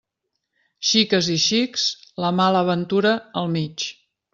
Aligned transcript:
Xiques 0.91 1.29
i 1.35 1.37
xics, 1.45 1.85
la 2.25 2.35
mala 2.41 2.67
ventura 2.75 3.17
al 3.45 3.57
mig. 3.61 3.91